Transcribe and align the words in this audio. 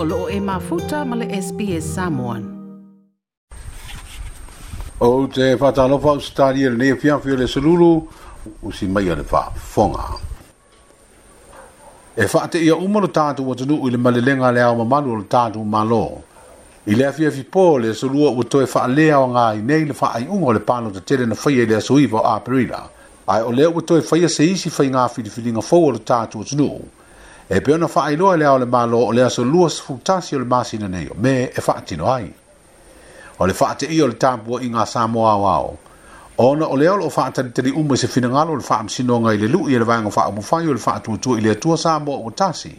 o 0.00 0.04
loo 0.04 0.28
e 0.30 0.38
mafuta 0.40 1.04
ma 1.04 1.16
le 1.16 1.26
SPS 1.40 1.82
Samoan. 1.82 2.42
O 5.00 5.26
te 5.26 5.54
whatalofa 5.54 6.10
o 6.12 6.18
stari 6.20 6.62
e 6.62 6.68
le 6.70 6.76
nefiafi 6.76 7.30
o 7.30 7.34
le 7.36 7.48
saluru, 7.48 8.08
usi 8.62 8.86
mai 8.86 9.10
o 9.10 9.14
le 9.16 9.22
whafonga. 9.28 10.14
E 12.14 12.24
whaate 12.32 12.58
ia 12.62 12.76
umaru 12.76 13.06
tātu 13.08 13.46
o 13.48 13.54
tanu 13.54 13.80
i 13.86 13.90
le 13.90 13.98
malilenga 13.98 14.50
le 14.54 14.62
au 14.62 14.76
mamalu 14.78 15.10
o 15.10 15.16
le 15.20 15.24
tātu 15.24 15.64
malo. 15.66 16.22
I 16.86 16.94
le 16.94 17.04
afi 17.08 17.26
afi 17.26 17.42
pō 17.44 17.66
le 17.80 17.92
sulua 17.94 18.30
ua 18.32 18.44
toe 18.48 18.64
wha 18.70 18.86
lea 18.88 19.18
o 19.20 19.26
ngā 19.34 19.46
i 19.58 19.64
nei 19.66 19.84
le 19.90 19.96
wha 20.00 20.12
ai 20.16 20.24
ungo 20.30 20.52
le 20.56 20.62
pāno 20.64 20.88
te 20.94 21.02
tere 21.04 21.26
na 21.28 21.34
whaia 21.36 21.60
i 21.66 21.66
e 21.66 21.66
le 21.68 21.76
asuiva 21.76 22.22
o 22.22 22.26
Aperila. 22.36 22.80
Ai 23.26 23.42
o 23.44 23.50
lea 23.52 23.66
ua 23.68 23.82
toe 23.82 23.98
whaia 24.00 24.30
se 24.32 24.46
isi 24.48 24.70
whai 24.72 24.88
ngā 24.94 25.04
whiriwhiri 25.12 25.52
ngā 25.58 25.66
fōu 25.68 25.90
o 25.90 25.90
le 25.98 26.02
tātu 26.08 26.38
o 26.40 26.46
tanu 26.48 26.70
e 27.50 27.60
pe 27.60 27.72
ona 27.72 27.86
fa 27.88 28.10
ilo 28.12 28.36
le 28.36 28.46
ole 28.46 28.64
malo 28.66 28.98
ole 29.06 29.22
aso 29.24 29.42
luas 29.44 29.80
futasi 29.80 30.34
ole 30.36 30.44
masina 30.44 30.86
nei 30.88 31.08
me 31.16 31.48
e 31.50 31.60
fa 31.62 31.80
tino 31.80 32.12
ai 32.12 32.30
ole 33.38 33.52
fa 33.54 33.72
te 33.74 33.86
io 33.86 34.06
le 34.06 34.14
tapu 34.18 34.58
inga 34.60 34.84
samoa 34.84 35.36
wao 35.36 35.76
ona 36.36 36.66
ole 36.68 36.88
ole 36.88 37.08
fa 37.10 37.30
ta 37.30 37.42
te 37.44 37.62
di 37.62 37.70
umu 37.70 37.94
se 37.96 38.06
finangalo 38.06 38.54
le 38.56 38.62
fa 38.62 38.82
msino 38.82 39.20
nga 39.20 39.32
ile 39.34 39.48
lu 39.48 39.66
ile 39.68 39.82
vanga 39.84 40.10
fa 40.10 40.30
mu 40.30 40.42
fa 40.42 40.60
yo 40.60 40.72
le 40.72 40.78
fa 40.78 41.00
tu 41.00 41.16
tu 41.18 41.38
ile 41.38 41.54
tu 41.58 41.74
samo 41.76 42.12
o 42.20 42.30
tasi 42.30 42.76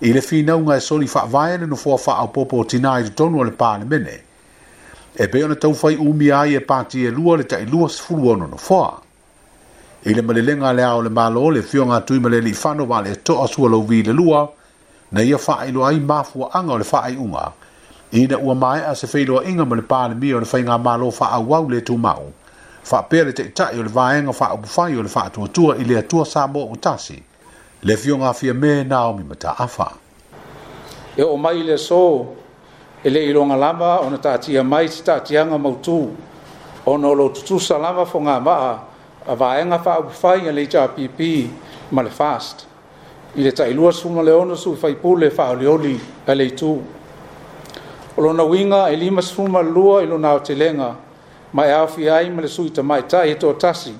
ile 0.00 0.20
fina 0.22 0.56
nga 0.56 0.76
e 0.76 0.80
soli 0.80 1.06
fa 1.08 1.26
vaile 1.26 1.66
no 1.66 1.74
fo 1.74 1.96
fa 1.96 2.22
o 2.22 2.28
popo 2.28 2.64
tinai 2.64 3.10
to 3.14 3.28
no 3.28 3.42
le 3.42 3.50
pa 3.50 3.78
le 3.78 3.84
mene 3.84 4.20
e 5.16 5.26
pe 5.28 5.42
ona 5.44 5.56
tau 5.56 5.74
fai 5.74 5.96
umi 5.96 6.30
ai 6.30 6.54
e 6.54 6.60
pa 6.60 6.84
ti 6.84 7.04
e 7.04 7.10
lu 7.10 7.28
ole 7.30 7.42
ta 7.46 7.58
i 7.58 7.66
lu 7.66 7.84
as 7.84 7.98
fulu 8.00 8.28
ono 8.30 8.46
no 8.46 8.56
fa 8.56 8.94
i 10.06 10.14
le 10.14 10.22
malelega 10.22 10.68
a 10.70 10.72
le 10.72 10.82
a 10.82 10.94
o 10.96 11.00
le 11.02 11.08
malo 11.10 11.50
le 11.50 11.60
fioga 11.62 11.96
atui 11.98 12.20
ma 12.20 12.28
le 12.28 12.38
alii 12.38 12.52
fano 12.54 12.84
ma 12.86 13.00
le 13.02 13.16
to 13.16 13.42
asua 13.42 13.68
lou 13.68 13.82
vilelua 13.82 14.48
na 15.12 15.22
ia 15.22 15.38
faailoa 15.38 15.88
ai 15.90 15.98
mafuaaga 16.00 16.72
o 16.72 16.78
le 16.78 16.84
faaiʻuga 16.84 17.50
ina 18.12 18.38
ua 18.38 18.54
maeʻa 18.54 18.94
se 18.94 19.06
feiloaʻiga 19.06 19.66
ma 19.66 19.76
le 19.76 19.82
palemia 19.82 20.36
o 20.36 20.40
le 20.40 20.46
faiga 20.46 20.78
malo 20.78 21.10
faaauau 21.10 21.68
le 21.70 21.80
tumau 21.82 22.30
faapea 22.84 23.24
le 23.24 23.32
taʻitaʻi 23.32 23.80
o 23.80 23.82
le 23.82 23.88
vaega 23.88 24.32
faaupufai 24.32 24.96
o 24.98 25.02
le 25.02 25.08
faatuatua 25.08 25.76
i 25.82 25.84
le 25.84 25.98
atua 25.98 26.24
sa 26.26 26.46
mo 26.46 26.60
ou 26.70 26.76
tasi 26.76 27.18
le 27.82 27.96
fiogafia 27.96 28.54
me 28.54 28.84
naomi 28.84 29.24
mataafa 29.24 29.92
e 31.16 31.22
o 31.22 31.36
mai 31.36 31.62
le 31.66 31.76
so 31.78 32.26
e 33.02 33.10
lē 33.10 33.18
iloga 33.28 33.56
lava 33.56 33.98
ona 34.00 34.18
taatia 34.18 34.62
mai 34.64 34.88
se 34.88 35.02
taatiaga 35.02 35.58
mautū 35.58 36.06
ona 36.86 37.06
o 37.08 37.14
lou 37.14 37.28
tutusa 37.34 37.78
lava 37.78 38.06
fogamaa 38.06 38.87
a 39.28 39.36
vaenga 39.36 39.78
fa 39.84 39.98
u 40.00 40.08
fai 40.10 40.48
le 40.52 40.64
cha 40.66 40.86
pp 40.88 41.46
ma 41.92 42.02
le 42.02 42.10
fast 42.10 42.64
i 43.36 43.42
le 43.44 43.52
tai 43.52 43.74
lua 43.76 43.92
suma 43.92 44.22
le 44.22 44.30
ono 44.32 44.54
su 44.56 44.74
fai 44.74 44.94
pu 44.96 45.16
le 45.16 45.28
fa 45.30 45.52
le 45.54 45.66
oli 45.68 46.00
a 46.26 46.34
le 46.34 46.48
tu 46.56 46.80
o 48.16 48.20
lo 48.24 48.32
na 48.32 48.42
winga 48.48 48.88
e 48.90 48.96
lima 48.96 49.20
suma 49.20 49.60
lua 49.60 50.00
i 50.02 50.06
lo 50.06 50.16
na 50.16 50.32
o 50.32 50.40
telenga 50.40 50.96
ma 51.52 51.66
e 51.66 51.70
afi 51.72 52.08
ai 52.08 52.30
ma 52.30 52.40
le 52.40 52.46
sui 52.48 52.70
tamai 52.70 53.04
tai 53.06 53.28
e 53.32 53.36
to 53.36 53.52
tasi 53.54 53.92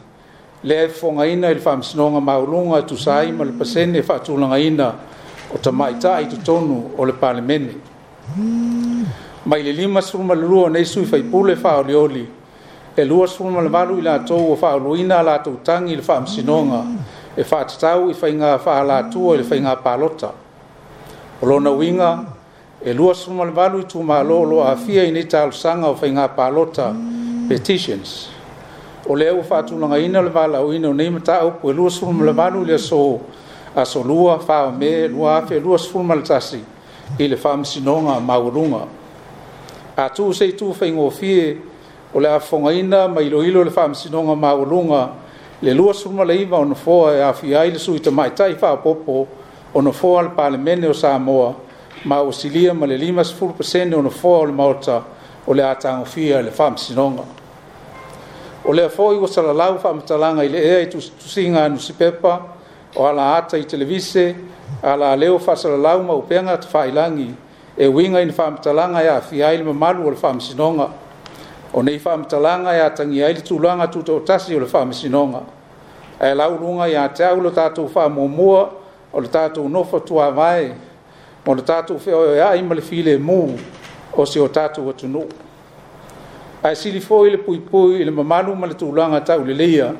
le 0.64 0.84
e 0.84 0.88
fonga 0.88 1.26
ina 1.28 1.48
il 1.50 1.58
fam 1.60 1.82
snonga 1.82 2.20
ma 2.24 2.36
ulunga 2.38 2.80
tu 2.82 2.96
sai 2.96 3.30
ma 3.30 3.44
le 3.44 3.50
pasene 3.52 4.02
fa 4.02 4.18
tulanga 4.20 4.56
ina 4.58 4.96
o 5.52 5.56
tamai 5.60 5.98
tai 6.00 6.24
tu 6.26 6.38
tonu 6.40 6.92
o 6.96 7.04
le 7.04 7.12
parlamene 7.12 7.76
mai 9.44 9.62
le 9.62 9.72
lima 9.72 10.00
suma 10.00 10.32
lua 10.32 10.70
nei 10.70 10.84
sui 10.86 11.04
fai 11.04 11.22
pu 11.22 11.44
le 11.44 11.54
fa 11.56 11.76
o 11.76 11.82
le 11.82 11.94
oli 11.94 12.32
e 13.00 13.04
lua 13.04 13.26
sulu 13.26 13.50
ma 13.50 13.60
le 13.60 13.68
valu 13.68 13.98
i 13.98 14.02
latou 14.02 14.52
o 14.52 14.56
faaoloina 14.56 15.18
a 15.18 15.22
latou 15.22 15.56
tagi 15.64 15.90
e 15.90 15.94
i 15.94 15.96
le 15.96 16.02
faamasinoga 16.02 16.82
e 17.36 17.44
faatatau 17.44 18.10
i 18.10 18.14
faiga 18.14 18.58
faalatua 18.58 19.34
i 19.36 19.38
le 19.38 19.44
faiga 19.44 19.76
palota 19.76 20.32
o 21.40 21.46
lona 21.46 21.70
uiga 21.70 22.24
e 22.84 22.92
lua 22.92 23.14
sulu 23.14 23.36
ma 23.36 23.44
le 23.44 23.52
valu 23.52 23.80
i 23.82 23.84
tumālo 23.84 24.40
o 24.40 24.44
loo 24.44 24.64
afia 24.64 25.04
i 25.04 25.12
nei 25.12 25.24
talosaga 25.24 25.86
o 25.88 25.94
faiga 25.94 26.26
palota 26.28 26.92
petitions 27.48 28.30
o 29.06 29.14
lea 29.14 29.32
ua 29.34 29.44
faatulagaina 29.44 30.18
o 30.18 30.22
le 30.22 30.30
valaauina 30.30 30.88
o 30.90 30.94
nei 30.94 31.10
mataupu 31.10 31.70
e 31.70 31.72
lua 31.72 31.90
sulu 31.90 32.12
ma 32.12 32.24
le 32.24 32.32
valu 32.32 32.62
i 32.64 32.66
le 32.66 32.74
aso 32.74 33.20
aso 33.76 34.02
lua 34.02 34.38
faaome 34.40 35.06
lua 35.08 35.36
afe 35.36 35.54
e 35.56 35.60
lua 35.60 35.78
sulu 35.78 36.02
ma 36.02 36.14
le 36.18 36.22
tasi 36.22 36.64
i 37.18 37.28
le 37.28 37.36
faamasinoga 37.36 38.18
maualuga 38.20 38.80
atu 39.96 40.34
seitu 40.34 40.74
faigofie 40.74 41.67
o 42.14 42.18
le 42.20 42.28
afogaina 42.28 43.08
ma 43.08 43.20
iloilo 43.20 43.64
le 43.64 43.70
faamasinoga 43.70 44.34
mauluga 44.36 45.10
le 45.62 45.74
lua 45.74 45.92
sumalaiva 45.92 46.56
ona 46.58 46.74
foa 46.74 47.12
e 47.14 47.22
afia 47.22 47.60
ai 47.60 47.70
le 47.70 47.78
sui 47.78 47.98
tamaʻitai 47.98 48.56
faapopo 48.56 49.26
ona 49.74 49.92
foa 49.92 50.22
le 50.22 50.28
palemene 50.30 50.88
o 50.88 50.92
samoa 50.92 51.54
ma 52.04 52.20
ua 52.22 52.32
silia 52.32 52.72
ma 52.72 52.86
le 52.86 52.96
lima 52.96 53.22
sefulu 53.24 53.52
pesene 53.52 53.94
ona 53.94 54.08
foa 54.10 54.38
o 54.40 54.46
le 54.46 54.52
maota 54.52 55.02
o 55.46 55.52
le 55.52 55.62
a 55.62 55.74
tagofia 55.74 56.38
e 56.40 56.42
le 56.44 56.50
faamasinoga 56.50 57.22
o 58.64 58.72
lea 58.72 58.88
foʻi 58.88 59.18
ua 59.20 59.28
salalau 59.28 59.78
faamatalaga 59.78 60.44
i 60.48 60.48
le 60.48 60.58
ea 60.64 60.80
i 60.86 60.86
tusitusiga 60.88 61.64
anusi 61.68 61.92
pepa 61.92 62.40
o 62.96 63.04
ala 63.06 63.36
ata 63.36 63.58
i 63.58 63.64
televise 63.64 64.34
ala 64.82 65.12
leo 65.16 65.38
faasalalau 65.38 66.02
ma 66.04 66.14
upeaga 66.16 66.56
faailagi 66.64 67.34
e 67.76 67.86
uiga 67.86 68.22
ina 68.22 68.32
faamatalaga 68.32 69.02
e 69.04 69.08
afia 69.08 69.48
ai 69.48 69.58
le 69.60 69.64
mamalu 69.64 70.06
o 70.06 70.10
le 70.10 70.16
faamasinoga 70.16 70.88
o 71.72 71.82
nei 71.84 71.98
faamatalaga 72.00 72.72
iā 72.72 72.86
e 72.88 72.96
tangi 72.96 73.22
ai 73.24 73.34
le 73.36 73.40
tulaga 73.44 73.86
tutoʻatasi 73.92 74.56
o 74.56 74.60
le 74.62 74.66
faamasinoga 74.68 75.40
ae 76.20 76.34
lauluga 76.34 76.86
iā 76.88 77.02
te 77.12 77.24
au 77.28 77.40
lo 77.42 77.50
tatou 77.50 77.88
faamuamua 77.92 78.70
o 79.12 79.20
le 79.20 79.28
tatou 79.28 79.68
nofa 79.68 80.00
tuavae 80.00 80.72
mo 81.46 81.54
le 81.54 81.62
tatou 81.62 81.98
feʻoeaʻi 82.00 82.62
ma 82.64 82.74
le 82.74 82.80
filemū 82.80 83.58
o 84.16 84.24
se 84.24 84.40
o 84.40 84.48
tatou 84.48 84.88
atunuu 84.90 85.28
ae 86.64 86.74
sili 86.74 87.00
foʻi 87.04 87.30
le 87.36 87.38
pui 87.44 88.00
i 88.00 88.04
le 88.04 88.10
mamalu 88.10 88.54
ma 88.56 88.66
le 88.66 88.74
tulaga 88.74 89.20
taʻulelia 89.20 89.92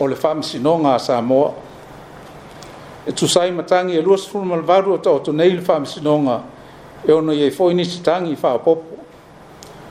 o 0.00 0.06
le 0.10 0.16
faamasinoga 0.18 0.94
a 0.98 0.98
samoa 0.98 1.52
e 3.06 3.12
tusai 3.12 3.52
matagi 3.54 3.94
e 3.96 4.02
luasfulumalavalu 4.02 4.92
o 4.98 4.98
taʻoto 4.98 5.32
nei 5.32 5.54
le 5.54 5.60
faamasinoga 5.62 6.42
e 7.06 7.12
ona 7.12 7.32
iai 7.34 7.50
foʻi 7.54 8.02
tangi 8.02 8.34
tagi 8.34 8.34
i 8.34 8.76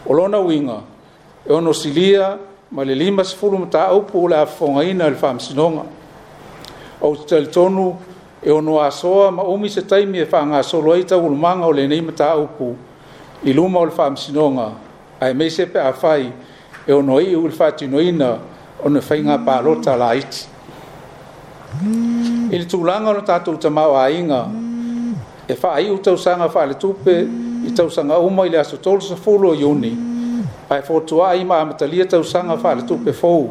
o 0.06 0.12
lona 0.14 0.36
winga, 0.38 0.82
e 1.46 1.52
ono 1.54 1.74
silia 1.74 2.40
ma 2.70 2.84
le 2.84 2.94
lima 2.94 3.24
sefulu 3.24 3.58
mataupu 3.58 4.18
o 4.24 4.28
le 4.28 4.36
afofogaina 4.38 5.08
i 5.08 5.10
le 5.10 5.16
faamasinoga 5.16 5.84
ou 7.02 7.16
tatalitonu 7.18 7.98
e 8.42 8.50
ono 8.52 8.80
asoa 8.80 9.30
ma 9.32 9.42
umi 9.44 9.70
se 9.70 9.82
taimi 9.86 10.20
e 10.20 10.26
faagasolo 10.26 10.92
ai 10.94 11.04
taulumaga 11.04 11.66
o 11.66 11.72
lenei 11.72 12.02
mataupu 12.02 12.76
i 13.44 13.52
luma 13.54 13.80
o 13.80 13.86
le 13.86 13.92
faamasinoga 13.92 14.72
ae 15.20 15.34
mei 15.34 15.50
se 15.50 15.66
pe 15.68 15.80
afai 15.80 16.32
e 16.88 16.92
ono 16.94 17.20
ii 17.20 17.34
i 17.36 17.42
le 17.42 17.50
faatinoina 17.52 18.38
ona 18.84 19.02
faiga 19.02 19.38
palota 19.38 19.96
laiti 19.96 20.48
i 22.52 22.58
le 22.58 22.66
tulaga 22.66 23.10
ona 23.10 23.22
tatou 23.22 23.58
tamao 23.58 23.98
aiga 24.00 24.48
e 25.48 25.54
faaiʻu 25.60 26.00
tausaga 26.00 26.48
faaletupe 26.50 27.20
i 27.68 27.72
tausaga 27.76 28.18
uma 28.20 28.46
i 28.48 28.50
le 28.50 28.60
aso 28.60 28.78
tolu 28.78 29.02
sefulu 29.02 29.50
o 29.52 29.56
iuni 29.56 29.90
mm 29.90 29.98
-hmm 29.98 30.13
fai 30.74 30.82
fotua 30.82 31.30
ai 31.30 31.44
ma 31.46 31.64
matalia 31.66 32.06
tau 32.06 32.24
sanga 32.24 32.58
fa 32.58 32.74
le 32.76 32.82
tupe 32.82 33.14
fou 33.14 33.50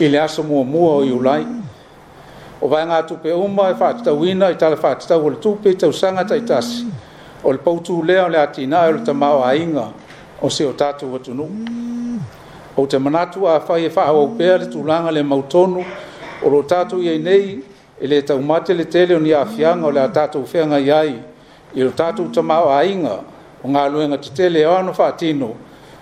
i 0.00 0.08
le 0.08 0.18
aso 0.20 0.42
mua 0.42 0.64
mua 0.64 0.94
o 0.96 1.04
iulai. 1.04 1.44
O 2.60 2.68
vai 2.68 2.86
ngā 2.88 3.02
tupe 3.06 3.32
uma 3.32 3.68
e 3.70 3.74
fai 3.74 3.94
tau 4.04 4.24
ina 4.24 4.48
i 4.50 4.56
tala 4.56 4.76
fai 4.76 4.96
tau 4.96 5.24
o 5.26 5.28
le 5.28 5.36
tupe 5.36 5.74
tau 5.76 5.92
sanga 5.92 6.24
tai 6.24 6.40
tasi. 6.40 6.86
O 7.44 7.52
le 7.52 7.58
pautu 7.58 8.00
lea 8.02 8.24
o 8.24 8.28
le 8.28 8.38
atina 8.40 8.86
e 8.86 8.92
o 8.94 8.96
le 8.96 9.04
tamau 9.04 9.42
a 9.44 9.54
inga 9.56 9.92
o 10.40 10.48
se 10.48 10.64
o 10.64 10.72
tatu 10.72 11.10
watu 11.12 11.34
nu. 11.34 11.48
O 12.76 12.86
te 12.86 12.96
tu 13.32 13.46
a 13.46 13.60
fai 13.60 13.84
e 13.84 13.90
fai 13.90 14.06
au 14.08 14.28
pēr 14.38 14.60
le 14.64 14.70
tulanga 14.72 15.10
le 15.12 15.22
mautonu 15.22 15.84
o 16.42 16.48
lo 16.48 16.62
tatu 16.62 17.02
i 17.02 17.18
nei 17.18 17.60
e 18.00 18.06
le 18.06 18.22
tau 18.22 18.38
le 18.68 18.84
tele 18.88 19.14
o 19.14 19.18
ni 19.18 19.32
afianga 19.32 19.86
o 19.86 19.90
le 19.90 20.00
atatu 20.00 20.38
ufenga 20.38 20.78
iai 20.78 21.20
i 21.74 21.80
le 21.82 21.90
tatu 21.90 22.30
tamau 22.30 22.70
a 22.70 22.84
inga 22.84 23.20
o 23.62 23.68
ngā 23.68 23.88
luenga 23.92 24.16
te 24.16 24.30
tele 24.34 24.60
e 24.60 24.66
o 24.66 24.74
anu 24.78 24.94
fai 24.94 25.12
tino 25.14 25.54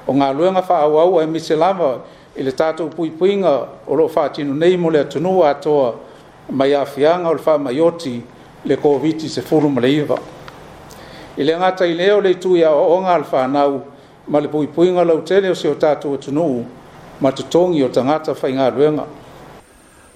o 0.06 0.14
ngā 0.14 0.32
luenga 0.34 0.60
whaauau 0.68 1.20
e 1.22 1.26
mise 1.26 1.56
lava 1.56 1.90
i 2.36 2.42
le 2.42 2.50
tātou 2.52 2.90
pui 2.90 3.36
nga 3.36 3.52
o 3.86 3.94
lo 3.94 4.08
whātino 4.08 4.54
nei 4.54 4.76
mo 4.76 4.90
le 4.90 4.98
atunua 5.04 5.50
atoa 5.54 5.94
mai 6.50 6.72
a 6.74 6.84
whianga 6.84 7.28
o 7.28 7.34
le 7.34 7.42
wha 7.46 7.58
maioti 7.58 8.22
le 8.64 8.76
COVID-19 8.76 9.28
se 9.28 9.40
furu 9.42 9.68
ma 9.68 9.80
leiva. 9.80 10.18
I 11.36 11.42
le 11.44 11.52
ngata 11.58 11.84
i 11.86 11.94
leo 11.94 12.20
le 12.20 12.30
i 12.32 12.64
au 12.64 12.74
o 12.94 13.00
ngā 13.02 13.18
le 13.20 13.28
whānau 13.32 13.80
ma 14.28 14.38
le 14.40 14.48
pui 14.48 14.90
nga 14.90 15.04
lau 15.04 15.22
tele 15.22 15.50
o 15.50 15.54
se 15.54 15.68
o 15.68 15.74
tātou 15.74 16.16
atunua 16.18 16.64
ma 17.20 17.30
tutongi 17.30 17.82
o 17.84 17.88
tangata 17.88 18.32
whai 18.34 18.52
ngā 18.52 18.70
luenga. 18.74 19.06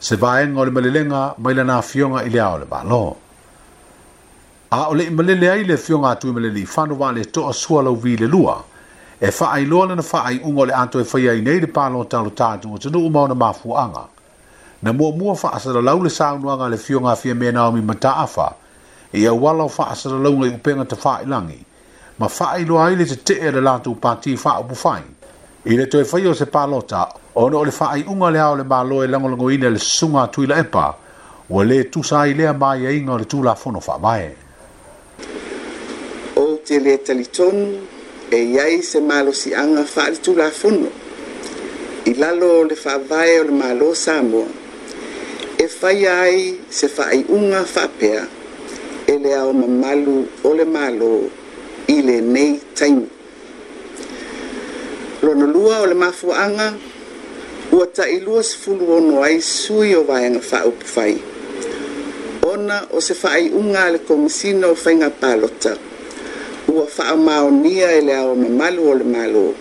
Se 0.01 0.17
vaenga 0.17 0.61
o 0.61 0.65
le 0.65 0.71
malilenga 0.71 1.35
mai 1.39 1.55
le 1.55 1.63
nā 1.65 1.79
whionga 1.83 2.25
i 2.27 2.31
le 2.31 2.41
ao 2.43 2.59
le 2.59 2.65
balo. 2.67 3.17
A 4.71 4.89
o 4.91 4.95
le 4.95 5.05
imalele 5.07 5.49
ai 5.51 5.65
le 5.65 5.77
whionga 5.77 6.09
atu 6.11 6.29
imalele 6.33 6.59
i 6.59 6.67
whanua 6.67 7.13
le 7.15 7.25
toa 7.25 7.53
sua 7.55 7.83
lau 7.83 7.95
vi 7.95 8.17
le 8.17 8.27
lua– 8.27 8.63
e 9.21 9.31
faa 9.31 9.59
ilo 9.61 9.87
na 9.87 10.03
faa 10.03 10.31
i 10.31 10.41
ungo 10.45 10.67
le 10.67 10.73
anto 10.75 11.01
e 11.01 11.05
faya 11.05 11.33
i 11.33 11.41
neide 11.41 11.67
palo 11.67 12.01
o 12.01 12.05
talo 12.05 12.31
tatu 12.31 12.73
o 12.75 12.79
tanu 12.79 12.99
umau 13.07 13.27
na 13.29 13.35
mafu 13.35 13.77
anga. 13.77 14.05
Na 14.83 14.93
mua 14.93 15.13
mua 15.13 15.35
faa 15.35 15.57
asada 15.57 15.81
lau 15.81 16.03
le 16.03 16.11
saa 16.11 16.35
unuanga 16.35 16.69
le 16.69 16.77
fio 16.77 17.01
ngā 17.01 17.17
fia 17.17 17.35
mea 17.35 17.53
naomi 17.53 17.81
mata 17.81 18.17
afa, 18.17 18.53
e 19.13 19.21
ia 19.21 19.33
walau 19.33 19.69
faa 19.69 19.89
asada 19.91 20.17
lau 20.17 20.37
ngai 20.37 20.55
upenga 20.55 20.85
ta 20.85 20.97
faa 20.97 21.23
ilangi, 21.23 21.65
ma 22.19 22.29
faa 22.29 22.59
ilo 22.59 22.79
aile 22.85 23.05
te 23.07 23.17
te 23.17 23.35
e 23.41 23.51
le 23.51 23.61
lato 23.61 23.91
upati 23.91 24.33
i 24.33 24.37
faa 24.37 24.61
upufai. 24.61 25.03
I 25.67 25.77
le 25.77 25.87
toi 25.89 26.05
faya 26.05 26.29
o 26.31 26.35
se 26.35 26.47
palo 26.47 26.83
ta, 26.83 27.09
ono 27.35 27.63
le 27.65 27.71
faa 27.71 27.97
i 27.97 28.05
unga 28.07 28.31
le 28.31 28.39
au 28.41 28.57
le 28.57 28.65
malo 28.65 29.03
e 29.03 29.07
lango 29.07 29.29
lango 29.29 29.51
ina 29.51 29.71
le 29.71 29.79
sunga 29.79 30.29
tui 30.29 30.47
la 30.47 30.59
epa, 30.61 30.95
wa 31.49 31.65
le 31.65 31.85
tu 31.89 32.03
saa 32.05 32.27
ilea 32.27 32.53
mai 32.53 32.85
e 32.87 32.97
inga 33.01 33.17
le 33.19 33.25
tu 33.25 33.43
la 33.43 33.55
fono 33.55 33.81
faa 33.81 33.99
mai. 33.99 34.31
O 36.37 36.61
te 36.63 36.79
le 36.79 36.97
talitonu, 37.03 37.96
e 38.35 38.39
iai 38.45 38.83
se 38.83 38.99
malosiaga 39.01 39.85
faalitulafono 39.87 40.89
i 42.05 42.13
lalo 42.19 42.47
o 42.61 42.65
le 42.67 42.75
faavae 42.75 43.41
o 43.41 43.45
le 43.47 43.51
malo 43.53 43.95
samoa 43.95 44.47
e 45.63 45.67
faia 45.69 46.13
ai 46.27 46.55
se 46.69 46.87
faaiʻuga 46.89 47.61
faapea 47.75 48.23
e 49.07 49.15
le 49.23 49.31
ao 49.35 49.53
mamalu 49.53 50.17
o 50.47 50.55
le 50.59 50.65
malo 50.77 51.13
i 51.87 51.97
lenei 52.07 52.53
taimi 52.79 53.07
lona 55.25 55.47
lua 55.55 55.75
o 55.87 55.87
le 55.91 55.95
mafuaaga 55.95 56.69
ua 57.77 57.87
taʻilua 57.99 58.43
sefuluono 58.51 59.23
ai 59.27 59.37
sui 59.59 59.91
o 59.95 60.03
vaega 60.11 60.41
faaupufai 60.51 61.15
ona 62.53 62.77
o 62.91 62.99
se 63.07 63.15
faaiʻuga 63.23 63.81
a 63.83 63.89
le 63.95 63.99
komisina 64.09 64.67
o 64.67 64.75
faiga 64.75 65.11
palota 65.21 65.75
ua 66.77 66.87
whaamaonia 66.99 67.93
e 67.93 68.01
le 68.01 68.15
ao 68.17 68.35
mamalu 68.35 68.83
o 68.91 68.95
le 68.95 69.05
malo. 69.05 69.55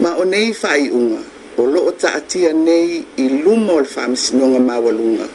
Ma 0.00 0.16
o 0.20 0.24
nei 0.24 0.50
whaiunga, 0.62 1.22
o 1.58 1.62
loo 1.74 1.90
taatia 2.02 2.52
nei 2.52 3.04
i 3.16 3.28
luma 3.44 3.72
o 3.72 3.80
le 3.80 3.88
whaamasinonga 3.94 4.60
mawalunga. 4.70 5.26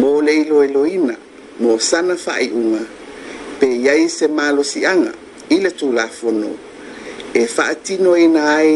Mō 0.00 0.10
le 0.24 0.32
ilo 0.42 0.62
eloina, 0.66 1.14
mō 1.62 1.78
sana 1.90 2.14
whaiunga, 2.26 2.80
pe 3.60 3.66
iai 3.84 4.08
se 4.16 4.26
malo 4.38 4.62
sianga, 4.62 5.12
i 5.48 5.56
le 5.64 5.70
tūlafono, 5.78 6.50
e 7.34 7.42
whaatino 7.54 8.14
ina 8.24 8.42
ai 8.58 8.72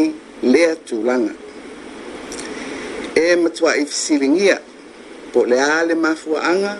lea 0.52 0.74
tūlanga. 0.88 1.34
E 3.24 3.36
matua 3.36 3.76
i 3.76 3.84
fisilingia, 3.86 4.58
po 5.32 5.44
le 5.50 5.58
ale 5.62 5.94
mafuanga, 6.04 6.72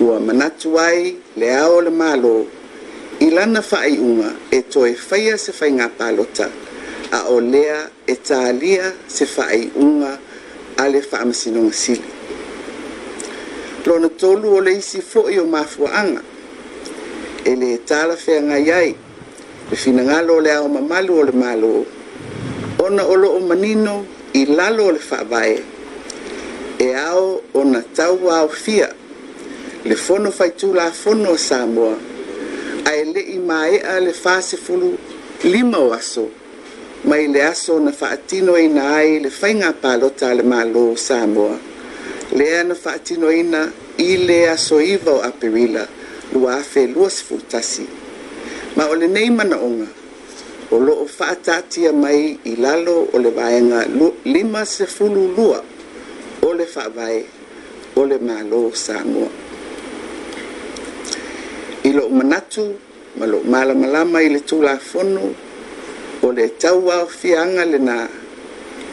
ua 0.00 0.20
manatu 0.26 0.78
ai 0.80 1.02
le 1.40 1.54
ao 1.62 1.80
le 1.80 1.90
malo, 1.90 2.34
i 3.26 3.30
lana 3.34 3.58
faaiʻuga 3.58 4.28
e 4.54 4.58
toe 4.72 4.90
faia 5.08 5.34
se 5.44 5.50
faigā 5.58 5.86
palota 5.98 6.44
a 7.16 7.24
o 7.34 7.40
lea 7.52 7.78
e 8.06 8.14
talia 8.30 8.84
se 9.14 9.24
faaiʻuga 9.36 10.10
a 10.78 10.84
le 10.92 11.00
faamasinoga 11.10 11.72
sili 11.82 12.08
lona 13.86 14.08
tolu 14.20 14.46
o 14.58 14.60
le 14.66 14.72
isi 14.80 14.98
foʻi 15.12 15.36
o 15.42 15.46
mafuaaga 15.54 16.22
e 17.50 17.54
lē 17.60 17.70
talafeagai 17.90 18.64
ai 18.80 18.90
le 19.70 19.76
finagalo 19.82 20.30
o 20.38 20.40
le 20.44 20.50
aomamalu 20.58 21.12
o 21.18 21.22
le 21.28 21.34
malo 21.44 21.74
ona 22.84 23.02
o 23.36 23.40
manino 23.50 23.96
i 24.34 24.42
lalo 24.56 24.82
o 24.88 24.90
le 24.94 24.98
faavae 25.08 25.58
e 26.78 26.88
ao 27.08 27.40
ona 27.60 27.80
tau 27.98 28.30
aofia 28.38 28.88
le 29.88 29.96
fono 30.04 30.30
faitulafono 30.38 31.28
o 31.32 31.36
samoa 31.36 31.96
ae 32.86 33.02
leʻi 33.04 33.36
maeʻa 33.50 33.94
le 34.04 34.12
fasefulu 34.14 34.88
lima 35.52 35.78
o 35.82 35.88
aso 35.98 36.22
mai 37.10 37.24
le 37.34 37.40
aso 37.52 37.74
na 37.84 37.90
faatinoina 38.00 38.82
ai 38.98 39.10
le 39.24 39.30
faiga 39.40 39.70
palota 39.82 40.24
a 40.30 40.36
le 40.38 40.44
mālō 40.52 40.84
samoa 41.08 41.56
lea 42.38 42.60
na 42.68 42.74
faatinoina 42.84 43.60
i 44.06 44.06
le 44.28 44.36
aso 44.54 44.76
iva 44.94 45.12
o 45.14 45.20
aperila 45.30 45.82
lua 46.32 46.50
afe 46.60 46.82
lua 46.94 47.08
sefulutasi 47.16 47.84
ma 48.76 48.82
o 48.86 48.94
lenei 49.00 49.28
manaʻoga 49.38 49.88
o 50.70 50.76
loo 50.86 51.04
faataatia 51.18 51.90
mai 52.02 52.22
i 52.44 52.52
lalo 52.64 52.96
o 53.12 53.16
le 53.24 53.30
vaega 53.38 53.80
lima 54.34 54.62
sefulu 54.76 55.22
lua 55.36 55.58
o 56.46 56.52
le 56.58 56.66
faavae 56.74 57.20
o 57.98 58.06
le 58.10 58.16
mālō 58.28 58.60
samoa 58.86 59.30
lo 61.96 62.08
manatu 62.12 62.76
ma 63.16 63.24
lo 63.24 63.40
mala 63.48 63.72
mala 63.72 64.04
mai 64.04 64.26
le 64.28 64.40
tula 64.48 64.76
fonu 64.90 65.24
o 66.22 66.26
le 66.36 66.46
tau 66.62 66.78
wa 66.88 66.98
fianga 67.20 67.64
le 67.72 67.78
na 67.88 67.94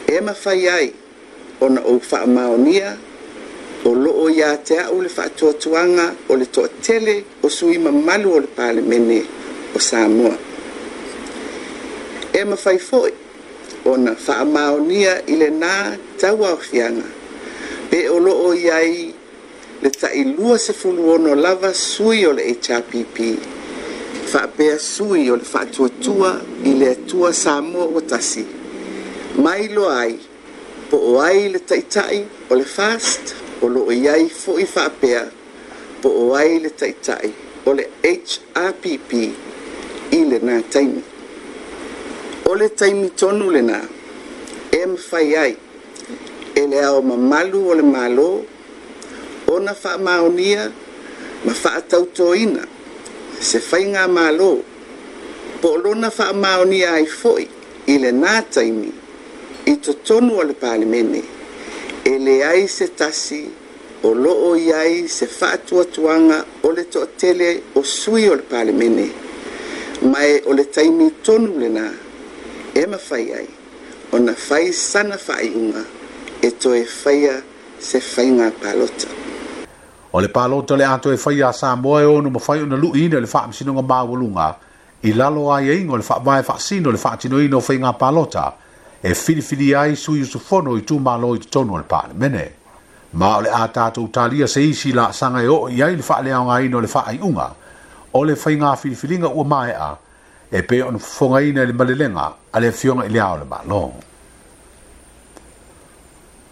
e 0.08 0.16
ma 0.26 0.32
fai 0.42 0.66
o 1.64 1.98
fa 2.08 2.18
maonia 2.34 2.90
o 3.84 3.90
lo 4.02 4.10
o 4.24 4.26
ya 4.40 4.50
te 4.66 4.76
au 4.88 4.96
le 5.04 5.08
fa 5.16 5.24
tua 5.36 5.52
tuanga 5.62 6.06
o 6.30 6.32
le 6.40 6.46
tua 6.54 6.68
tele 6.84 7.14
o 7.44 7.48
sui 7.56 7.76
ma 7.84 7.92
malu 8.06 8.28
o 8.36 8.38
le 8.44 8.48
pale 8.58 8.80
mene 8.90 9.20
o 9.76 9.78
Samoa 9.88 10.34
e 12.32 12.40
ma 12.48 12.56
foi 12.64 13.12
o 13.84 13.92
na 14.04 14.12
fa 14.24 14.36
maonia 14.56 15.14
ile 15.32 15.48
na 15.62 15.72
tau 16.20 16.36
wa 16.42 16.52
fianga 16.68 17.08
pe 17.90 17.98
o 18.08 18.16
lo 18.24 18.32
o 18.48 18.48
ya 18.68 18.78
i 19.06 19.13
le 19.84 19.90
taʻilua 19.90 20.56
sefuluono 20.58 21.34
lava 21.36 21.70
sui 21.74 22.24
o 22.24 22.32
le 22.32 22.42
hpp 22.56 23.16
faapea 24.32 24.78
sui 24.78 25.28
o 25.30 25.36
le 25.36 25.44
faatuatua 25.44 26.30
i 26.70 26.70
le 26.80 26.86
atua 26.96 27.28
samoa 27.42 27.86
ua 27.94 28.02
tasi 28.10 28.42
mai 29.44 29.64
lo 29.76 29.84
ai 30.00 30.14
po 30.90 30.96
o 30.96 31.20
ai 31.28 31.40
le 31.52 31.60
taʻitaʻi 31.70 32.18
o 32.50 32.56
le 32.60 32.64
fast 32.76 33.24
o 33.62 33.68
loo 33.74 33.90
i 34.00 34.08
ai 34.14 34.24
foʻi 34.42 34.64
faapea 34.74 35.20
po 36.00 36.08
o 36.08 36.24
ai 36.40 36.52
le 36.64 36.70
taʻitaʻi 36.80 37.28
o 37.68 37.76
le 37.76 37.84
hrpp 38.12 39.10
i 40.16 40.20
lenā 40.32 40.56
taimi 40.72 41.02
o 42.48 42.54
le 42.60 42.66
taimi 42.80 43.08
tonu 43.20 43.46
lenā 43.56 43.78
e 44.72 44.80
mafai 44.90 45.28
ai 45.44 45.52
e 46.54 46.62
le 46.72 46.78
ao 46.88 46.98
mamalu 47.08 47.58
o 47.70 47.74
le 47.80 47.84
mālō 47.94 48.28
ona 49.56 49.72
fa 49.82 49.92
maonia 50.06 50.62
ma 51.44 51.52
faa 51.62 51.80
tautoina 51.90 52.62
se 53.48 53.58
fai 53.68 53.84
ngā 53.94 54.04
malo 54.16 54.48
po 55.62 55.68
olona 55.78 56.10
faa 56.18 56.30
maonia 56.44 56.88
ai 56.98 57.06
foi 57.20 57.44
i 57.86 57.94
le 58.04 58.10
taimi 58.56 58.90
i 59.72 59.76
to 59.84 59.92
tonu 60.06 60.40
al 60.44 60.50
palimene 60.62 61.20
e 62.04 62.14
le 62.26 62.34
ai 62.50 62.62
se 62.76 62.86
tasi 63.00 63.42
o 64.02 64.10
lo 64.22 64.34
i 64.64 64.72
ai 64.82 64.96
se 65.16 65.26
faa 65.38 65.56
tuanga 65.94 66.38
o 66.66 66.72
le 66.76 66.84
to 66.92 67.00
tele 67.20 67.50
o 67.78 67.82
sui 67.98 68.24
o 68.28 68.34
le 68.34 68.42
palimene 68.52 69.06
mai 70.12 70.32
o 70.46 70.50
le 70.58 70.64
taimi 70.76 71.08
tonu 71.26 71.50
le 71.62 71.68
nā 71.78 71.88
e 72.74 72.82
ma 72.90 72.98
fai 73.08 73.26
ai 73.40 73.48
ona 74.14 74.34
fai 74.46 74.66
sana 74.88 75.16
fai 75.26 75.46
unga 75.60 75.84
e 76.42 76.48
to 76.60 76.70
e 76.74 76.84
faya 77.02 77.34
se 77.86 77.98
fai 78.12 78.28
ngā 78.36 78.48
palota 78.60 79.06
o 80.16 80.20
le 80.20 80.28
palo 80.28 80.62
to 80.62 80.76
le 80.76 80.84
ato 80.84 81.10
e 81.10 81.16
fai 81.16 81.40
a 81.42 81.50
sa 81.50 81.74
mo 81.74 81.98
e 81.98 82.04
ono 82.04 82.28
mafai 82.30 82.60
ona 82.60 82.76
lu 82.76 82.94
ina 82.94 83.18
le 83.18 83.26
fa 83.26 83.48
msino 83.50 83.72
nga 83.74 83.82
ba 83.82 83.98
wulunga 84.06 84.46
i 85.02 85.12
lalo 85.12 85.50
a 85.52 85.58
ye 85.60 85.74
ingo 85.82 85.96
le 85.96 86.04
fa 86.06 86.20
vai 86.22 86.40
fa 86.44 86.54
sino 86.56 86.92
le 86.92 86.96
fa 86.98 87.16
tino 87.16 87.40
ino 87.42 87.58
fai 87.58 87.78
nga 87.78 87.92
palota 87.94 88.54
e 89.02 89.12
fili 89.14 89.40
fili 89.42 89.74
ai 89.74 89.96
su 89.96 90.14
yusu 90.14 90.38
fono 90.38 90.76
i 90.76 90.84
tu 90.84 90.98
malo 90.98 91.34
i 91.34 91.38
tono 91.42 91.76
le 91.76 91.82
pa 91.82 92.04
le 92.06 92.14
mene 92.14 92.54
ma 93.18 93.38
o 93.38 93.40
le 93.40 93.50
ata 93.50 93.90
to 93.90 94.02
utalia 94.04 94.46
se 94.46 94.60
isi 94.62 94.92
la 94.92 95.10
sanga 95.10 95.40
e 95.42 95.48
o 95.48 95.68
i 95.68 95.82
ai 95.82 95.96
le 95.96 96.02
fa 96.02 96.20
le 96.22 96.30
aunga 96.30 96.60
ino 96.60 96.78
le 96.78 96.86
fa 96.86 97.02
ai 97.06 97.18
unga 97.20 97.52
o 98.12 98.22
le 98.24 98.36
fai 98.36 98.54
nga 98.54 98.76
fili 98.76 98.94
fili 98.94 99.18
nga 99.18 99.26
ua 99.28 99.44
mae 99.44 99.74
a 99.74 99.96
e 100.48 100.62
pe 100.62 100.80
on 100.82 100.96
fonga 100.96 101.40
ina 101.40 101.64
le 101.64 101.72
malelenga 101.72 102.34
ale 102.52 102.70
fionga 102.70 103.04
ili 103.06 103.18
au 103.18 103.36
le 103.38 103.44
malo. 103.50 103.90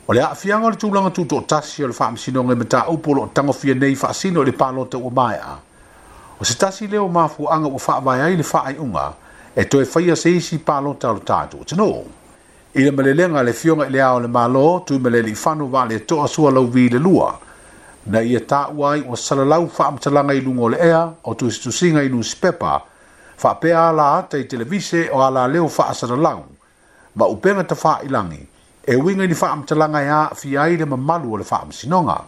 O 0.06 0.12
le 0.12 0.18
a 0.20 0.34
fianga 0.34 0.66
le 0.66 0.74
tūlanga 0.74 1.12
tūtō 1.14 1.36
tasi 1.46 1.84
o 1.86 1.86
le 1.86 1.94
wha 1.94 2.06
amsino 2.10 2.42
ngai 2.42 2.56
mta 2.58 2.78
upolo 2.90 3.22
o 3.22 3.26
tango 3.30 3.52
fia 3.54 3.74
nei 3.78 3.94
wha 3.94 4.08
asino 4.10 4.42
le 4.42 4.50
pālota 4.50 4.98
ua 4.98 5.10
mai 5.14 5.36
a. 5.38 5.52
O 6.40 6.44
se 6.44 6.56
tasi 6.58 6.88
leo 6.90 7.04
mafu 7.08 7.46
anga 7.46 7.68
ua 7.70 7.78
wha 7.86 8.00
mai 8.02 8.20
ai 8.22 8.34
le 8.36 8.42
wha 8.52 8.64
ai 8.66 8.74
unga 8.82 9.04
e 9.54 9.62
toe 9.68 9.86
whaia 9.94 10.16
se 10.16 10.32
isi 10.34 10.58
pālota 10.58 11.12
o 11.14 11.22
tātu 11.22 11.60
o 11.62 11.64
tino. 11.64 11.86
I 12.74 12.80
le 12.82 12.90
malelenga 12.90 13.44
le 13.46 13.52
fionga 13.52 13.86
le 13.88 14.00
ao 14.02 14.18
le 14.18 14.26
mālo 14.26 14.82
tu 14.84 14.98
malele 14.98 15.30
i 15.30 15.38
whanu 15.44 15.70
wā 15.70 15.86
le 15.88 15.98
toa 16.04 16.26
sua 16.28 16.50
lau 16.50 16.66
vi 16.66 16.88
le 16.88 16.98
lua. 16.98 17.30
Na 18.06 18.26
ia 18.26 18.42
e 18.42 18.42
tā 18.42 18.64
uai 18.74 19.04
o 19.06 19.14
salalau 19.14 19.70
wha 19.70 19.86
amtalanga 19.88 20.34
i 20.34 20.40
lungo 20.42 20.72
le 20.74 20.82
ea 20.82 21.04
o 21.22 21.34
tu 21.38 21.50
situ 21.50 21.70
singa 21.72 22.02
i 22.02 22.08
nusi 22.10 22.34
pepa. 22.42 22.80
Wha 23.42 23.54
pea 23.54 23.86
ala 23.92 24.10
ata 24.18 24.36
i 24.38 24.50
televise 24.50 25.10
o 25.12 25.22
ala 25.22 25.46
leo 25.46 25.70
wha 25.70 25.86
asalalau. 25.92 26.42
Ma 27.14 27.28
upenga 27.30 27.62
ta 27.62 27.76
wha 27.78 28.00
ilangi. 28.02 28.14
langi 28.14 28.48
e 28.84 28.96
winga 28.96 29.26
ni 29.28 29.34
faam 29.34 29.62
talanga 29.62 30.02
ya 30.02 30.30
fi 30.34 30.56
ai 30.58 30.74
le 30.76 30.84
mamalu 30.84 31.38
le 31.38 31.44
faam 31.44 31.70
sinonga 31.70 32.18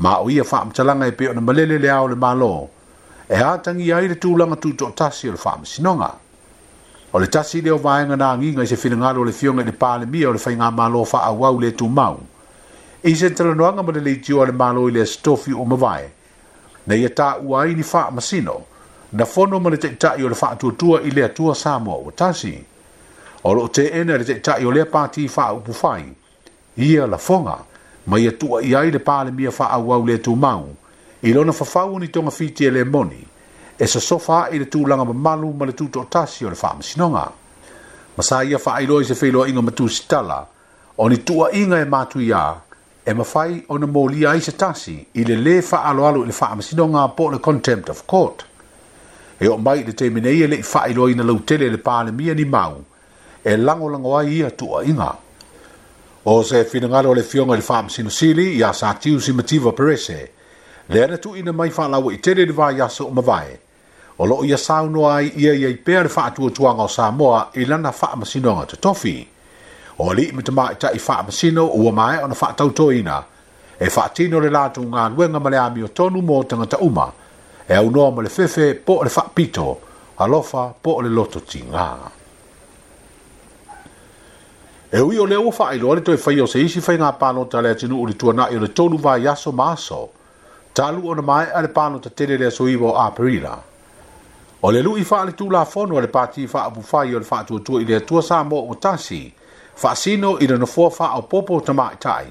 ma 0.00 0.16
o 0.24 0.30
ia 0.30 0.42
faam 0.42 0.70
talanga 0.72 1.04
e 1.06 1.12
pe 1.12 1.28
ona 1.28 1.40
malele 1.44 1.76
le 1.76 1.88
ao 1.92 2.08
le 2.08 2.14
malo 2.16 2.70
e 3.28 3.36
atangi 3.36 3.92
ai 3.92 4.08
le 4.08 4.16
tūlanga 4.16 4.56
tu 4.58 4.72
to 4.74 4.88
tasi 4.96 5.28
le 5.28 5.36
faam 5.36 5.60
sinonga 5.64 6.08
o 7.12 7.18
le 7.18 7.28
tasi 7.28 7.60
le 7.60 7.70
o 7.76 7.76
vaenga 7.76 8.16
na 8.16 8.32
nginga 8.40 8.64
se 8.64 8.76
filinga 8.80 9.12
lo 9.12 9.22
le 9.22 9.32
fionga 9.36 9.62
le 9.62 9.72
pale 9.76 10.06
mia 10.06 10.28
o 10.32 10.32
le 10.32 10.38
fainga 10.38 10.70
malo 10.70 11.04
fa 11.04 11.28
a 11.28 11.30
wau 11.30 11.60
le 11.60 11.74
tu 11.76 11.88
mau 11.88 12.16
i 13.04 13.14
se 13.14 13.28
tala 13.36 13.52
noanga 13.52 13.82
ma 13.84 13.92
le 13.92 14.00
le 14.00 14.16
tio 14.18 14.40
le 14.44 14.52
malo 14.56 14.88
i 14.88 14.92
le 14.96 15.04
stofi 15.04 15.52
o 15.52 15.64
mavai 15.68 16.08
na 16.86 16.94
ia 16.94 17.10
ta 17.12 17.36
uai 17.38 17.74
ni 17.76 17.82
faam 17.82 18.16
sino 18.20 18.64
na 19.12 19.26
fono 19.28 19.60
ma 19.60 19.68
le 19.68 19.76
te 19.76 19.92
ta 19.94 20.16
i 20.16 20.22
o 20.24 20.28
le 20.28 20.34
faa 20.34 20.56
tuatua 20.56 21.00
i 21.04 21.10
le 21.10 21.22
atua 21.28 21.54
samoa 21.54 22.00
o 22.00 22.10
tasi 22.16 22.56
o 22.56 22.69
o 23.42 23.52
lo 23.54 23.68
te 23.68 23.90
ena 24.00 24.16
le 24.18 24.24
te 24.24 24.34
tai 24.40 24.64
o 24.64 24.70
le 24.70 24.84
pāti 24.84 25.26
fa 25.28 25.52
upu 25.52 25.72
fai. 25.72 26.04
Ia 26.78 27.06
la 27.06 27.16
fonga, 27.18 27.56
ma 28.06 28.18
ia 28.18 28.32
tua 28.32 28.60
i 28.62 28.74
ai 28.74 28.90
le 28.90 28.98
pāle 29.00 29.32
mia 29.32 29.50
fa 29.50 29.70
au 29.74 29.92
au 29.92 30.04
le 30.06 30.18
tū 30.22 30.34
mau, 30.36 30.68
i 31.22 31.32
lona 31.32 31.52
fafau 31.52 31.98
ni 32.00 32.10
tonga 32.10 32.30
fiti 32.30 32.64
e 32.64 32.70
le 32.70 32.84
moni, 32.84 33.24
e 33.78 33.86
sa 33.86 34.00
sofa 34.00 34.48
i 34.52 34.58
le 34.58 34.66
tūlanga 34.68 35.04
ma 35.04 35.12
malu 35.12 35.52
ma 35.52 35.64
le 35.66 35.72
tūtō 35.72 36.06
tasi 36.08 36.44
o 36.44 36.50
le 36.52 36.56
wha 36.62 36.74
masinonga. 36.76 37.24
Masa 38.16 38.42
ia 38.44 38.58
wha 38.60 38.74
ailo 38.76 39.00
i 39.00 39.04
se 39.04 39.14
whiloa 39.20 39.48
inga 39.48 39.60
matū 39.64 39.88
sitala, 39.88 40.46
o 40.96 41.08
ni 41.08 41.18
tua 41.24 41.48
inga 41.52 41.80
e 41.80 41.84
mātu 41.88 42.20
ia, 42.20 42.42
e 43.04 43.12
mawhai 43.14 43.62
o 43.68 43.78
na 43.78 43.86
mōlia 43.86 44.34
i 44.36 44.40
se 44.44 44.52
tasi 44.52 44.98
i 45.14 45.24
le 45.24 45.36
le 45.36 45.60
wha 45.60 45.82
alo 45.88 46.06
alo 46.06 46.22
i 46.22 46.28
le 46.28 46.36
wha 46.40 46.54
masinonga 46.60 47.08
po 47.16 47.30
le 47.30 47.38
contempt 47.40 47.88
of 47.88 48.04
court. 48.06 48.44
E 49.40 49.48
o 49.48 49.56
mai 49.56 49.82
le 49.84 49.92
te 49.94 50.10
minei 50.10 50.42
e 50.42 50.46
le 50.46 50.56
i 50.60 50.62
wha 50.72 50.82
ailo 50.86 51.08
i 51.08 51.14
na 51.14 51.24
lautele 51.24 51.68
le 51.70 51.78
pāle 51.80 52.12
mia 52.12 52.34
ni 52.34 52.44
mau, 52.44 52.84
e 53.44 53.56
lango 53.56 53.88
lango 53.88 54.16
ai 54.18 54.28
ia 54.36 54.50
tua 54.50 54.84
inga. 54.84 55.16
O 56.24 56.42
se 56.42 56.64
finangare 56.64 57.06
o 57.06 57.14
le 57.14 57.22
fionga 57.22 57.56
le 57.56 57.62
wha 57.66 57.82
msino 57.82 58.10
ia 58.42 58.72
sa 58.74 58.94
tiu 58.94 59.20
si 59.20 59.32
mativa 59.32 59.72
perese, 59.72 60.28
le 60.88 61.04
ane 61.04 61.16
tu 61.18 61.34
ina 61.36 61.52
mai 61.52 61.68
wha 61.76 61.88
lawa 61.88 62.12
i 62.12 62.18
tere 62.18 62.44
rewa 62.44 62.72
yasa 62.72 63.04
o 63.04 63.10
mawae. 63.10 63.58
O 64.18 64.26
loo 64.26 64.44
ia 64.44 64.56
sa 64.56 64.82
unu 64.82 65.08
ai 65.08 65.32
ia 65.36 65.54
ia 65.54 65.68
i 65.68 65.74
pēr 65.78 66.06
wha 66.14 66.30
tuanga 66.50 66.82
o 66.82 66.88
Samoa 66.88 67.48
i 67.54 67.64
lana 67.64 67.90
wha 68.00 68.16
msino 68.16 68.56
ngata 68.56 68.76
tofi. 68.76 69.26
O 69.98 70.12
li 70.14 70.22
i 70.28 70.32
mitama 70.32 70.72
i 70.72 70.74
ta 70.74 70.90
i 70.92 70.98
wha 71.08 71.22
msino 71.22 71.66
ua 71.68 71.92
mai 71.92 72.18
ona 72.22 72.34
wha 72.40 72.94
ina. 72.94 73.22
e 73.80 73.88
wha 73.88 74.08
tino 74.12 74.40
le 74.40 74.50
lato 74.52 74.82
ngā 74.82 75.08
nuenga 75.10 75.40
male 75.40 75.56
ami 75.58 75.82
o 75.82 75.88
tonu 75.88 76.20
mō 76.20 76.44
ta 76.68 76.78
uma, 76.84 77.06
e 77.66 77.72
au 77.74 77.90
noa 77.90 78.10
male 78.10 78.28
fefe 78.28 78.74
po 78.74 79.00
le 79.02 79.08
wha 79.16 79.24
pito, 79.34 79.78
alofa 80.20 80.68
po 80.82 81.00
le 81.00 81.08
loto 81.08 81.40
tingaa. 81.40 81.96
E 84.92 84.98
hui 84.98 85.18
o 85.20 85.24
leo 85.26 85.48
wha 85.58 85.74
ilo 85.76 85.92
ale 85.92 86.00
toi 86.00 86.16
fai 86.16 86.40
o 86.42 86.46
se 86.50 86.58
isi 86.60 86.80
fai 86.82 86.96
ngā 86.98 87.12
pāno 87.18 87.44
ta 87.48 87.60
lea 87.62 87.74
tinu 87.78 88.00
uri 88.02 88.14
tua 88.18 88.32
nai 88.34 88.56
o 88.56 88.58
le 88.58 88.66
tonu 88.74 88.96
vā 88.98 89.12
yaso 89.22 89.52
māso. 89.54 90.08
Ta 90.74 90.86
alu 90.88 91.10
o 91.10 91.14
na 91.14 91.22
mai 91.22 91.46
ale 91.54 91.68
pāno 91.70 92.00
ta 92.02 92.10
tere 92.10 92.34
lea 92.36 92.50
so 92.50 92.66
iwo 92.68 92.96
a 92.98 93.04
perira. 93.14 93.52
O 94.62 94.70
le 94.74 94.82
lu 94.82 94.96
i 94.98 95.04
wha 95.10 95.20
ale 95.22 95.32
tū 95.38 95.46
la 95.50 95.62
fono 95.64 95.96
ale 96.00 96.08
pāti 96.10 96.42
i 96.42 96.46
wha 96.50 96.64
abu 96.66 96.82
fai 96.82 97.14
o 97.14 97.20
le 97.22 97.26
wha 97.30 97.38
tua 97.46 97.60
tua 97.60 97.82
i 97.82 97.84
lea 97.86 98.00
tua 98.00 98.20
sā 98.20 98.40
mō 98.48 98.58
o 98.70 98.74
tasi. 98.82 99.20
Wha 99.80 99.94
sino 99.94 100.34
i 100.42 100.50
le 100.50 100.58
nofua 100.58 100.90
wha 100.98 101.12
o 101.18 101.22
popo 101.22 101.60
ta 101.60 101.72
mai 101.72 101.94
tai. 102.00 102.26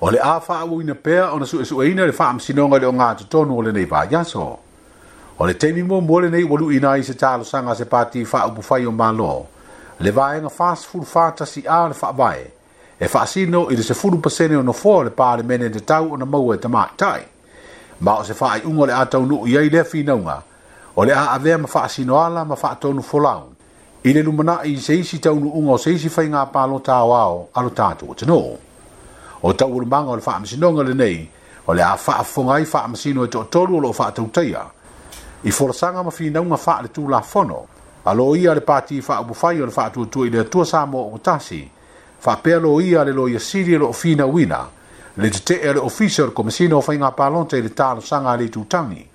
O 0.00 0.10
le 0.10 0.18
a 0.18 0.40
wha 0.48 0.58
au 0.64 0.80
ina 0.82 0.98
pēr 0.98 1.30
o 1.30 1.38
na 1.38 1.46
su 1.46 1.60
e 1.60 1.64
su 1.64 1.78
e 1.82 1.88
ina 1.94 2.02
le 2.02 2.16
wha 2.18 2.30
am 2.32 2.40
sinonga 2.42 2.80
le 2.82 2.90
o 2.90 2.92
ngā 2.92 3.12
te 3.22 3.28
tonu 3.30 3.58
o 3.58 3.62
le 3.62 3.70
nei 3.70 3.86
vā 3.86 4.02
yaso. 4.10 4.56
O 5.38 5.46
le 5.46 5.54
teimi 5.54 5.86
mō 5.86 6.02
mō 6.02 6.18
le 6.26 6.34
nei 6.34 6.42
walu 6.42 6.72
i 6.74 6.80
nai 6.82 7.06
se 7.06 7.14
tālo 7.14 7.46
sanga 7.46 7.78
se 7.78 7.86
pāti 7.86 8.26
i 8.26 8.26
wha 8.26 8.44
abu 8.50 8.60
fai 8.62 8.82
o 8.86 8.90
mā 8.90 9.14
loo 9.14 9.46
le 10.02 10.10
vaega 10.10 10.48
fasefulu 10.48 11.04
fatasi 11.04 11.62
a 11.68 11.86
le 11.88 11.94
faavae 11.94 12.46
e 13.00 13.06
faasino 13.08 13.68
i 13.68 13.76
le 13.76 13.82
sefulu 13.82 14.18
pasene 14.18 14.56
ona 14.56 14.72
fo 14.72 15.02
le 15.02 15.10
pa 15.10 15.36
le 15.36 15.42
mene 15.42 15.68
te 15.70 15.84
tau 15.84 16.12
ona 16.12 16.24
maua 16.24 16.54
e 16.54 16.58
tamaitai 16.58 17.22
ma 18.00 18.14
o 18.18 18.24
se 18.24 18.32
faaiʻuga 18.32 18.80
o 18.82 18.86
le 18.86 18.92
a 18.94 19.04
taunuu 19.06 19.44
i 19.46 19.58
ai 19.58 19.68
lea 19.68 19.84
finauga 19.84 20.42
o 20.96 21.04
le 21.04 21.12
a 21.12 21.30
avea 21.36 21.58
ma 21.58 21.68
faasinoala 21.68 22.44
ma 22.48 22.56
faatonu 22.56 23.02
folau 23.02 23.52
i 24.04 24.12
le 24.12 24.22
lumanaʻi 24.24 24.72
i 24.72 24.80
se 24.80 24.96
isi 24.96 25.18
taunuuga 25.20 25.72
o 25.72 25.78
se 25.78 25.92
isi 25.92 26.08
faigā 26.08 26.46
palo 26.48 26.78
taoao 26.80 27.48
a 27.54 27.60
lo 27.62 27.68
tatou 27.70 28.12
atenoo 28.12 28.56
o 29.42 29.52
tauulumaga 29.52 30.10
o 30.10 30.16
le 30.16 30.22
faamasinoga 30.24 30.82
lenei 30.82 31.28
o 31.68 31.74
le 31.74 31.84
a 31.84 31.96
faafofoga 31.96 32.54
ai 32.56 32.64
faamasino 32.64 33.24
e 33.24 33.28
toʻatolu 33.28 33.76
o 33.76 33.80
loo 33.80 33.92
faatautaia 33.92 34.64
i 35.44 35.50
folasaga 35.52 36.02
ma 36.02 36.10
finauga 36.10 36.56
faaletulafono 36.56 37.60
alo 38.02 38.34
ia 38.36 38.54
le 38.54 38.60
pati 38.62 39.00
fa 39.02 39.18
abu 39.18 39.34
fai 39.34 39.60
o 39.60 39.64
le 39.66 39.70
fa 39.70 39.90
tu 39.90 40.08
tu 40.08 40.24
ile 40.24 40.48
tu 40.48 40.64
sa 40.64 40.86
mo 40.86 41.10
o 41.12 41.18
tasi 41.18 41.68
fa 42.18 42.36
pe 42.36 42.54
lo 42.58 42.80
ia 42.80 43.04
le 43.04 43.12
lo 43.12 43.28
ia 43.28 43.38
siri 43.38 43.74
e 43.74 43.76
lo 43.76 43.92
fina 43.92 44.24
wina 44.24 44.68
le 45.16 45.28
te 45.30 45.60
er 45.60 45.76
officer 45.78 46.32
komisino 46.32 46.80
fa 46.80 46.94
inga 46.94 47.10
palonte 47.12 47.60
le 47.60 47.74
tal 47.74 48.02
sanga 48.02 48.36
le 48.36 48.48
tu 48.48 48.66
tangi 48.66 49.06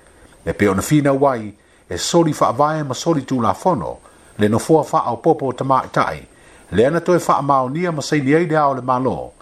le 0.46 0.54
pe 0.54 0.68
on 0.68 0.82
fina 0.82 1.12
wai 1.12 1.56
e 1.88 1.98
soli 1.98 2.32
fa 2.34 2.52
vae 2.52 2.84
ma 2.84 2.94
soli 2.94 3.26
tu 3.26 3.40
la 3.42 3.54
fono 3.54 4.00
le 4.36 4.48
no 4.48 4.60
fua 4.60 4.84
fa 4.84 5.02
au 5.06 5.20
popo 5.20 5.52
te 5.54 5.64
ma 5.64 5.82
tai 5.90 6.28
le 6.70 6.86
ana 6.86 7.02
to 7.02 7.16
e 7.16 7.20
fa 7.20 7.42
maonia 7.42 7.92
ma 7.92 8.02
sei 8.02 8.22
nei 8.22 8.46
le 8.46 8.58
ole 8.58 8.82
malo 8.82 9.34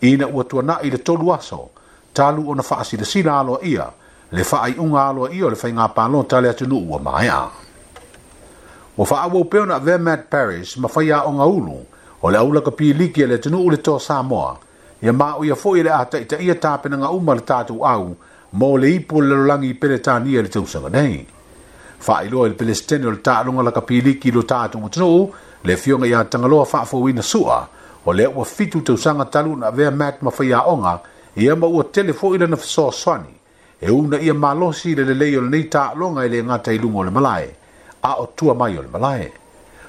ina 0.00 0.26
u 0.26 0.44
tu 0.44 0.60
na 0.60 0.80
ile 0.80 1.00
tolu 1.02 1.30
aso 1.32 1.70
talu 2.12 2.48
ona 2.50 2.62
fa 2.62 2.78
asi 2.78 2.96
le 2.96 3.04
sina 3.04 3.38
alo 3.38 3.60
ia 3.62 3.92
le 4.30 4.42
fa 4.42 4.60
ai 4.62 4.74
unga 4.76 5.06
alo 5.06 5.30
ia 5.30 5.48
le 5.48 5.54
fa 5.54 5.68
inga 5.68 5.88
palonte 5.88 6.40
le 6.40 6.52
tu 6.54 6.66
nu 6.66 6.82
wa 6.90 6.98
maya 6.98 7.66
Mo 8.98 9.04
fa 9.06 9.22
awo 9.22 9.44
pe 9.46 9.60
ona 9.62 9.78
ve 9.78 9.94
Matt 9.98 10.24
Paris 10.28 10.74
ma 10.76 10.88
fa 10.90 11.02
ya 11.06 11.22
o 11.22 11.30
ulu 11.30 11.78
o 12.22 12.30
le 12.30 12.38
aula 12.38 12.60
ka 12.66 12.70
ki 12.74 12.92
le 13.30 13.38
tinu 13.38 13.62
ule 13.62 13.78
to 13.78 13.94
sa 13.98 14.22
mo 14.22 14.58
ya 15.00 15.12
ma 15.12 15.38
o 15.38 15.44
ya 15.46 15.54
fo 15.54 15.76
ile 15.78 15.86
ata 15.86 16.18
ita 16.18 16.34
ia 16.42 16.58
ta 16.58 16.78
pe 16.82 16.90
nga 16.90 17.06
uma 17.08 17.38
ta 17.38 17.62
tu 17.62 17.78
au 17.78 18.16
mo 18.52 18.76
le 18.76 18.90
ipo 18.98 19.20
le 19.22 19.36
langi 19.46 19.72
pele 19.78 20.00
tania 20.00 20.42
le 20.42 20.48
tausanga 20.48 20.88
nei. 20.88 21.24
Fa 21.98 22.22
ilo 22.26 22.42
le 22.42 22.58
Palestine 22.58 23.06
o 23.06 23.14
ta 23.22 23.38
tālunga 23.38 23.62
la 23.62 23.70
ka 23.70 23.82
pili 23.86 24.18
ki 24.18 24.32
lo 24.34 24.42
ta 24.42 24.66
tatu 24.66 24.82
tu 24.90 25.30
le 25.62 25.76
fio 25.76 25.94
nga 25.98 26.06
ya 26.06 26.24
tanga 26.24 26.48
lo 26.48 26.64
fa 26.64 26.82
fo 26.84 27.06
ina 27.08 27.22
sua 27.22 27.68
o 28.04 28.10
le 28.12 28.26
ua 28.26 28.44
fitu 28.44 28.82
tausanga 28.82 29.26
talu 29.30 29.54
na 29.54 29.70
ve 29.70 29.90
Matt 29.90 30.22
ma 30.22 30.30
fa 30.30 30.42
ya 30.42 30.66
onga 30.66 30.98
ia 31.36 31.54
ma 31.54 31.68
ua 31.70 31.84
tele 31.84 32.12
fo 32.12 32.34
ile 32.34 32.46
na 32.50 32.56
fo 32.56 32.66
so 32.66 32.90
swani. 32.90 33.30
E 33.78 33.90
una 33.92 34.18
ia 34.18 34.34
malosi 34.34 34.96
le 34.96 35.06
le 35.14 35.36
o 35.38 35.40
le 35.42 35.48
nei 35.54 35.68
tālunga 35.70 36.26
ile 36.26 36.42
nga 36.42 36.58
ngata 36.58 36.72
ilungo 36.74 37.02
le 37.06 37.10
malai 37.10 37.46
a 38.02 38.14
o 38.20 38.26
tua 38.34 38.54
mai 38.54 38.76
o 38.76 38.82
le 38.82 38.88
malae. 38.88 39.32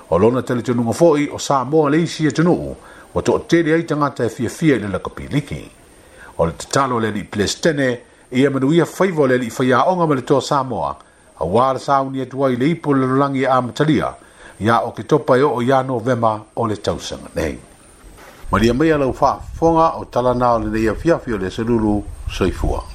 O 0.09 0.17
lona 0.17 0.41
tele 0.41 0.63
te 0.63 0.73
nunga 0.73 0.93
fōi 0.93 1.29
o 1.31 1.37
sā 1.37 1.61
mō 1.69 1.87
le 1.89 1.99
isi 2.01 2.25
e 2.27 2.31
tenu, 2.31 2.75
wa 3.13 3.21
tō 3.21 3.37
tere 3.47 3.73
ai 3.75 3.85
tangata 3.85 4.25
e 4.25 4.29
fia 4.29 4.49
fia 4.49 4.75
i 4.75 4.79
le 4.81 4.87
laka 4.89 5.09
piliki. 5.09 5.63
O 6.37 6.45
le 6.45 6.53
tatalo 6.57 6.99
le 6.99 7.11
li 7.11 7.23
ples 7.23 7.59
tene, 7.59 7.89
i 8.31 8.43
e 8.45 8.49
manuia 8.49 8.85
faivo 8.85 9.27
le 9.29 9.37
li 9.37 9.49
faya 9.49 9.83
onga 9.91 10.07
me 10.07 10.15
le 10.17 10.25
tō 10.25 10.41
sā 10.41 10.63
mō 10.65 10.81
a, 10.83 10.91
a 11.39 11.45
wāra 11.45 11.81
sā 11.81 12.01
unia 12.05 12.25
e 12.25 12.29
tua 12.31 12.49
i 12.53 12.57
le 12.57 12.71
ipo 12.73 12.93
le 12.93 13.05
lulangi 13.05 13.43
e 13.43 13.47
a 13.47 13.59
matalia, 13.61 14.13
ya 14.59 14.81
o 14.85 14.91
ke 14.91 15.05
topa 15.05 15.37
e 15.37 15.43
o 15.45 15.61
ya 15.61 15.81
novema 15.83 16.33
o 16.55 16.65
le 16.67 16.77
tausanga 16.77 17.29
nei. 17.37 17.57
Maria 18.51 18.73
mea 18.73 18.97
lau 18.97 19.13
fa 19.13 19.35
fonga 19.59 19.91
o 20.01 20.05
talana 20.05 20.55
o 20.55 20.59
le 20.59 20.73
neia 20.73 20.95
fia 20.95 21.19
fio 21.19 21.37
le 21.37 21.51
seluru 21.51 22.01
soifua. 22.29 22.88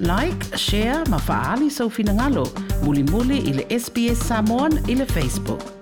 Like, 0.00 0.56
share 0.56 1.04
ma 1.12 1.18
faali 1.18 1.68
sau 1.68 1.90
finagalo. 1.92 2.46
Muli 2.84 3.02
muli 3.04 3.36
i 3.38 3.52
SBS 3.80 4.24
Samoan 4.26 4.72
i 4.88 4.96
Facebook. 5.04 5.79